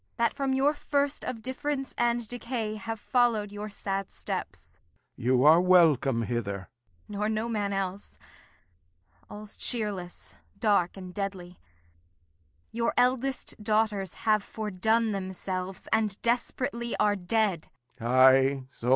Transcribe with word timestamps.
That 0.17 0.33
from 0.33 0.51
your 0.53 0.73
first 0.73 1.23
of 1.23 1.43
difference 1.43 1.93
and 1.95 2.27
decay 2.27 2.73
Have 2.77 2.99
followed 2.99 3.51
your 3.51 3.69
sad 3.69 4.11
steps. 4.11 4.71
Lear. 5.15 5.25
You're 5.37 5.61
welcome 5.61 6.23
hither. 6.23 6.57
Kent. 6.57 6.69
Nor 7.19 7.29
no 7.29 7.47
man 7.47 7.71
else! 7.71 8.17
All's 9.29 9.55
cheerless, 9.55 10.33
dark, 10.59 10.97
and 10.97 11.13
deadly. 11.13 11.59
Your 12.71 12.95
eldest 12.97 13.63
daughters 13.63 14.15
have 14.25 14.43
fordone 14.43 15.11
themselves, 15.11 15.87
And 15.93 16.19
desperately 16.23 16.95
are 16.99 17.15
dead. 17.15 17.67